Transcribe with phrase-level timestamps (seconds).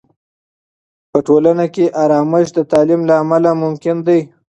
[1.11, 4.19] په ټولنه کې آرامش د تعلیم له امله ممکن دی.